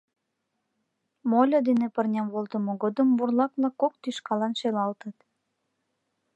Мольо 1.31 1.59
дене 1.67 1.87
пырням 1.95 2.27
волтымо 2.33 2.73
годым 2.83 3.07
бурлак-влак 3.17 3.73
кок 3.81 3.93
тӱшкалан 4.01 4.53
шелалтыт. 4.59 5.17